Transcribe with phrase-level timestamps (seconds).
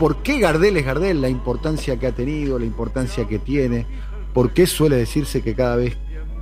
[0.00, 3.84] por qué Gardel es Gardel, la importancia que ha tenido, la importancia que tiene,
[4.32, 5.94] por qué suele decirse que cada vez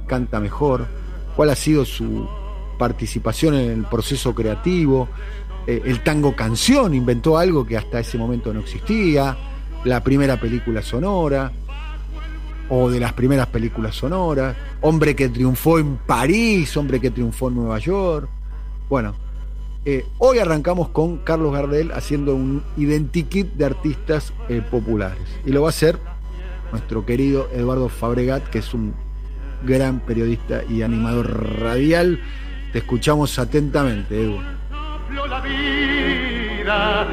[0.06, 0.86] canta mejor,
[1.34, 2.28] cuál ha sido su
[2.78, 5.08] participación en el proceso creativo,
[5.66, 9.36] eh, el tango canción, inventó algo que hasta ese momento no existía,
[9.82, 11.50] la primera película sonora,
[12.68, 17.56] o de las primeras películas sonoras, hombre que triunfó en París, hombre que triunfó en
[17.56, 18.28] Nueva York.
[18.88, 19.16] Bueno,
[19.90, 25.22] eh, hoy arrancamos con Carlos Gardel haciendo un identikit de artistas eh, populares.
[25.46, 25.98] Y lo va a hacer
[26.72, 28.94] nuestro querido Eduardo Fabregat, que es un
[29.64, 32.20] gran periodista y animador radial.
[32.70, 34.38] Te escuchamos atentamente, Edu.
[35.26, 37.06] La vida,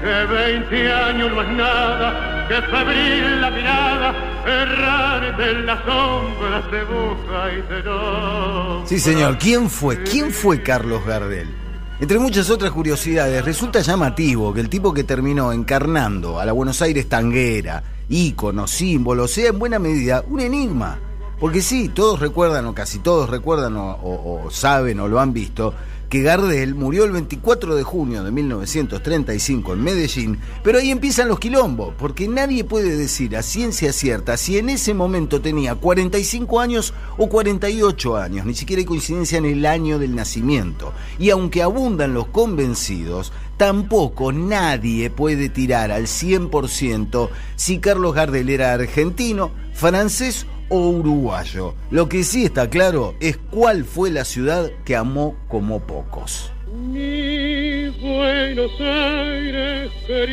[0.00, 4.14] que 20 años no es nada, que febril la mirada,
[4.46, 9.36] errar de las sombras de busca y de Sí, señor.
[9.36, 10.04] ¿Quién fue?
[10.04, 11.63] ¿Quién fue Carlos Gardel?
[12.00, 16.82] Entre muchas otras curiosidades, resulta llamativo que el tipo que terminó encarnando a la Buenos
[16.82, 20.98] Aires tanguera, ícono, símbolo, sea en buena medida un enigma.
[21.38, 25.72] Porque sí, todos recuerdan, o casi todos recuerdan, o, saben, o lo han visto,
[26.14, 31.40] que Gardel murió el 24 de junio de 1935 en Medellín, pero ahí empiezan los
[31.40, 36.94] quilombos, porque nadie puede decir a ciencia cierta si en ese momento tenía 45 años
[37.18, 40.92] o 48 años, ni siquiera hay coincidencia en el año del nacimiento.
[41.18, 48.72] Y aunque abundan los convencidos, tampoco nadie puede tirar al 100% si Carlos Gardel era
[48.72, 51.74] argentino, francés o uruguayo.
[51.90, 56.50] Lo que sí está claro es cuál fue la ciudad que amó como pocos.
[56.72, 60.26] Mi Buenos Aires querido,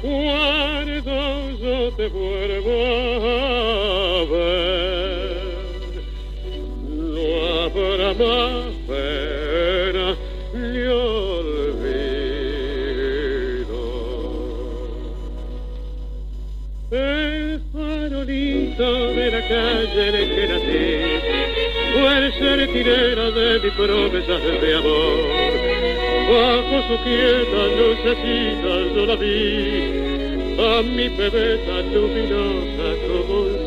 [0.00, 2.72] cuando yo te vuelvo
[4.10, 5.42] a ver,
[6.88, 7.24] no
[7.64, 9.63] habrá más pena
[18.76, 20.84] de la calle en que nací
[21.92, 25.18] fue ser tirera de mis promesas de amor.
[26.28, 33.63] Bajo su quieta lucecita yo la vi, a mi bebé tan luminosa como un.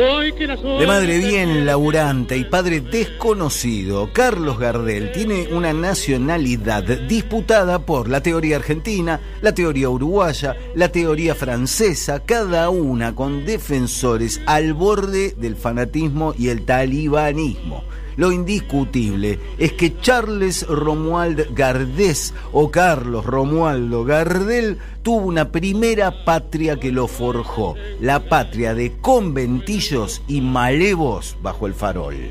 [0.00, 8.22] De madre bien laburante y padre desconocido, Carlos Gardel tiene una nacionalidad disputada por la
[8.22, 15.54] teoría argentina, la teoría uruguaya, la teoría francesa, cada una con defensores al borde del
[15.54, 17.84] fanatismo y el talibanismo.
[18.16, 26.78] Lo indiscutible es que Charles Romuald Gardés o Carlos Romualdo Gardel tuvo una primera patria
[26.78, 32.30] que lo forjó, la patria de conventillos y malevos bajo el farol.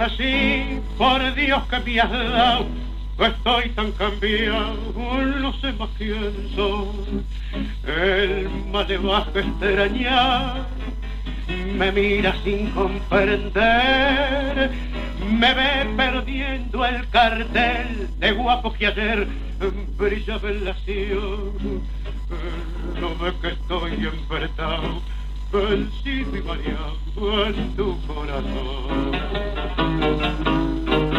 [0.00, 2.79] Así, por Dios que me has dado
[3.20, 4.76] Estoy tan cambiado,
[5.40, 7.22] no sé más quién soy.
[7.86, 8.94] El más de
[9.40, 10.66] extrañar
[11.76, 14.70] me mira sin comprender,
[15.38, 19.28] me ve perdiendo el cartel de guapo que ayer
[19.98, 20.74] brillaba en la.
[22.98, 25.02] No ve que estoy enfrentado,
[25.52, 26.96] vencido y variado
[27.46, 29.10] en tu corazón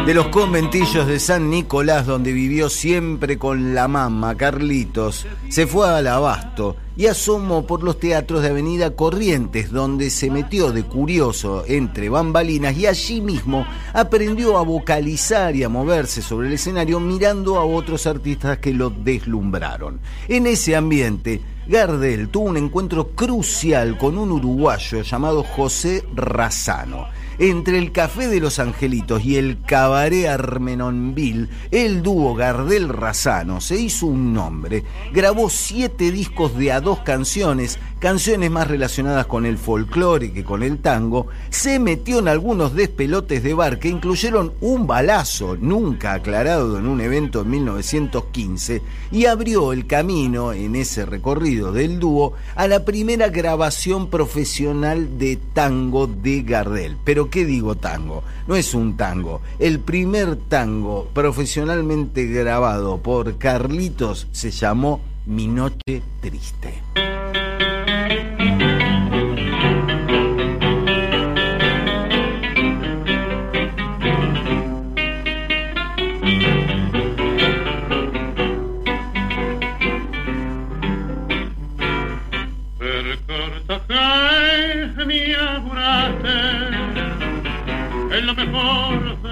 [0.06, 5.88] de los conventillos de San Nicolás, donde vivió siempre con la mamá, Carlitos, se fue
[5.88, 11.64] al abasto y asomó por los teatros de Avenida Corrientes, donde se metió de curioso
[11.68, 13.64] entre bambalinas y allí mismo
[13.94, 18.90] aprendió a vocalizar y a moverse sobre el escenario mirando a otros artistas que lo
[18.90, 20.00] deslumbraron.
[20.26, 27.06] En ese ambiente, Gardel tuvo un encuentro crucial con un uruguayo llamado José Razano
[27.38, 33.80] entre el Café de los Angelitos y el Cabaret Armenonville, el dúo Gardel Razano se
[33.80, 39.56] hizo un nombre, grabó siete discos de a dos canciones canciones más relacionadas con el
[39.56, 44.88] folclore que con el tango, se metió en algunos despelotes de bar que incluyeron un
[44.88, 48.82] balazo nunca aclarado en un evento en 1915
[49.12, 55.38] y abrió el camino en ese recorrido del dúo a la primera grabación profesional de
[55.52, 56.96] tango de Gardel.
[57.04, 58.24] Pero ¿qué digo tango?
[58.48, 59.42] No es un tango.
[59.60, 66.82] El primer tango profesionalmente grabado por Carlitos se llamó Mi Noche Triste.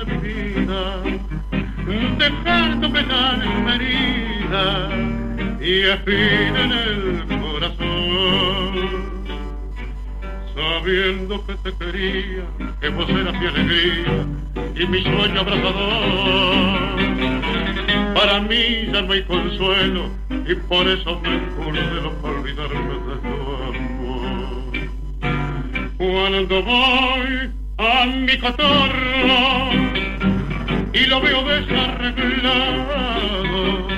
[0.04, 1.02] De mi vida,
[2.18, 3.42] dejar tu penal
[3.74, 4.90] herida
[5.60, 8.72] y espina en el corazón.
[10.54, 12.44] Sabiendo que te quería,
[12.80, 14.26] que vos eras mi alegría
[14.74, 17.00] y mi sueño abrazador.
[18.14, 20.10] Para mí ya no hay consuelo
[20.46, 23.34] y por eso me de para olvidarme de tu
[23.68, 24.10] amor.
[25.98, 29.89] Cuando voy a mi cotorro
[30.92, 32.86] y lo veo desarreglado.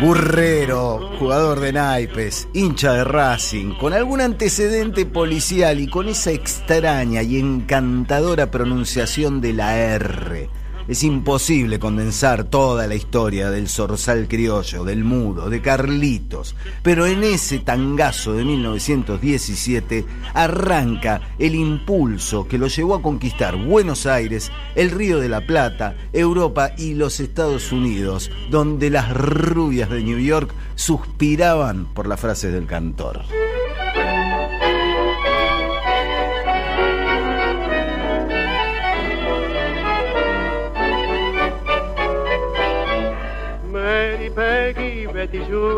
[0.01, 7.23] Burrero, jugador de naipes, hincha de Racing, con algún antecedente policial y con esa extraña
[7.23, 14.85] y encantadora pronunciación de la R es imposible condensar toda la historia del zorzal criollo,
[14.85, 22.67] del mudo, de Carlitos, pero en ese tangazo de 1917 arranca el impulso que lo
[22.67, 28.31] llevó a conquistar Buenos Aires, el Río de la Plata, Europa y los Estados Unidos,
[28.51, 33.23] donde las rubias de New York suspiraban por las frases del cantor.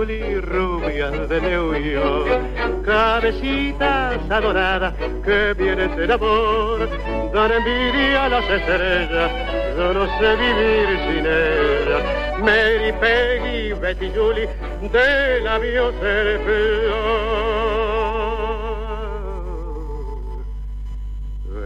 [0.05, 6.89] Betty Julie, rubias de York, cabecitas adoradas que vienen del amor,
[7.33, 9.31] dan envidia a las estrellas,
[9.77, 12.03] yo no sé vivir sin ellas.
[12.41, 14.49] Mary Peggy, Betty Julie,
[14.93, 16.41] de la ser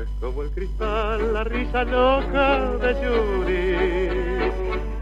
[0.01, 4.38] Es como el cristal, la risa loca de Julie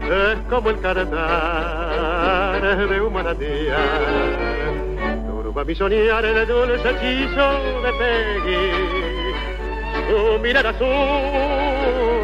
[0.07, 4.37] es como el cantar de un manantial.
[5.27, 8.71] Turba mi soñar en el dulce hechizo de Peggy,
[10.09, 12.16] su mirar azul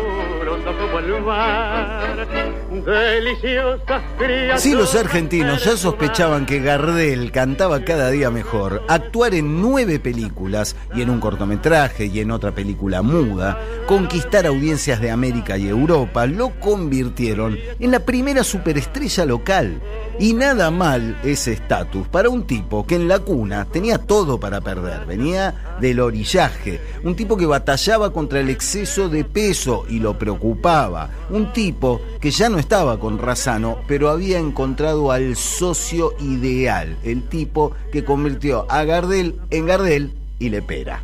[4.58, 10.76] si los argentinos ya sospechaban que Gardel cantaba cada día mejor, actuar en nueve películas
[10.96, 16.26] y en un cortometraje y en otra película muda, conquistar audiencias de América y Europa,
[16.26, 19.82] lo convirtieron en la primera superestrella local.
[20.20, 24.62] Y nada mal ese estatus para un tipo que en la cuna tenía todo para
[24.62, 30.18] perder, venía del orillaje, un tipo que batallaba contra el exceso de peso y lo
[30.34, 36.98] preocupaba, un tipo que ya no estaba con Razano, pero había encontrado al socio ideal,
[37.04, 41.04] el tipo que convirtió a Gardel en Gardel y Lepera.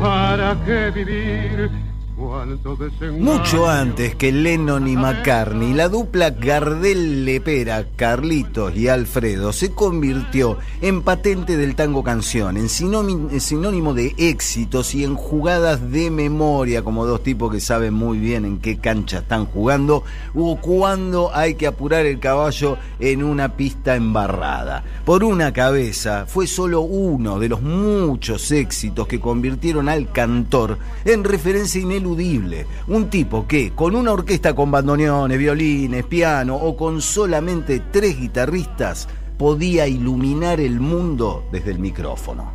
[0.00, 1.93] ¿para qué vivir?
[2.16, 11.02] Mucho antes que Lennon y McCartney, la dupla Gardel-Lepera, Carlitos y Alfredo se convirtió en
[11.02, 17.22] patente del tango canción, en sinónimo de éxitos y en jugadas de memoria, como dos
[17.24, 20.04] tipos que saben muy bien en qué cancha están jugando
[20.34, 24.84] o cuándo hay que apurar el caballo en una pista embarrada.
[25.04, 31.24] Por una cabeza fue solo uno de los muchos éxitos que convirtieron al cantor en
[31.24, 38.18] referencia un tipo que con una orquesta con bandoneones, violines, piano o con solamente tres
[38.18, 39.08] guitarristas
[39.38, 42.52] podía iluminar el mundo desde el micrófono.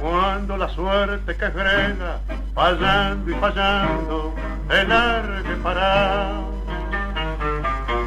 [0.00, 2.20] Cuando la suerte que frena
[2.58, 4.34] fallando y fallando,
[4.68, 6.42] el largue para.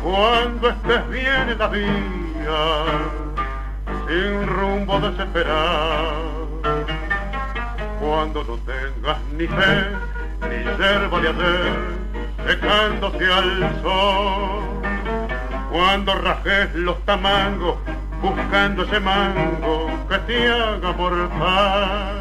[0.03, 2.63] Cuando estés bien en la vía,
[4.08, 6.48] sin rumbo desesperado,
[8.01, 9.74] cuando no tengas ni fe,
[10.50, 11.74] ni yerba de hacer,
[12.46, 14.63] secándose al sol,
[15.72, 17.77] cuando rajes los tamangos,
[18.22, 22.21] buscando ese mango que te haga mortal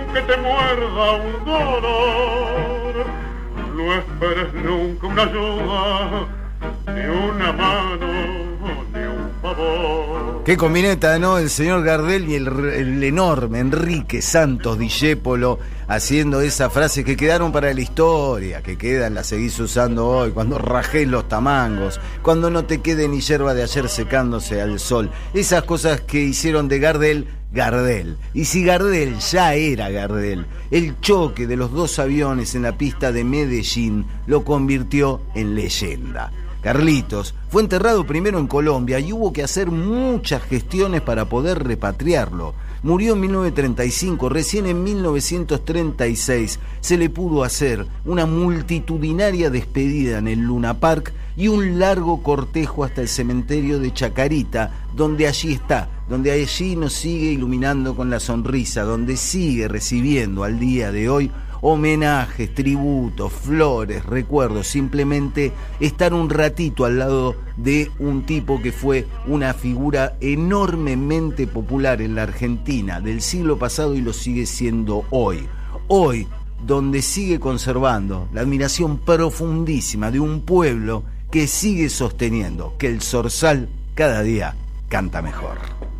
[0.19, 3.05] te muerda un dolor,
[3.75, 6.27] no esperes nunca una ayuda,
[6.93, 8.07] ni una mano,
[8.93, 10.30] ni un favor.
[10.43, 11.37] Qué combineta, ¿no?
[11.37, 17.71] El señor Gardel y el, enorme Enrique Santos Discépolo haciendo esa frase que quedaron para
[17.71, 22.81] la historia, que quedan, la seguís usando hoy, cuando rajés los tamangos, cuando no te
[22.81, 25.11] quede ni hierba de ayer secándose al sol.
[25.35, 28.17] Esas cosas que hicieron de Gardel Gardel.
[28.33, 33.11] Y si Gardel ya era Gardel, el choque de los dos aviones en la pista
[33.11, 36.31] de Medellín lo convirtió en leyenda.
[36.61, 42.53] Carlitos fue enterrado primero en Colombia y hubo que hacer muchas gestiones para poder repatriarlo.
[42.83, 50.39] Murió en 1935, recién en 1936 se le pudo hacer una multitudinaria despedida en el
[50.39, 56.31] Luna Park y un largo cortejo hasta el cementerio de Chacarita, donde allí está, donde
[56.31, 62.53] allí nos sigue iluminando con la sonrisa, donde sigue recibiendo al día de hoy homenajes,
[62.53, 69.53] tributos, flores, recuerdos, simplemente estar un ratito al lado de un tipo que fue una
[69.53, 75.47] figura enormemente popular en la Argentina del siglo pasado y lo sigue siendo hoy.
[75.87, 76.27] Hoy,
[76.65, 83.69] donde sigue conservando la admiración profundísima de un pueblo que sigue sosteniendo que el zorzal
[83.95, 84.55] cada día
[84.89, 85.90] canta mejor.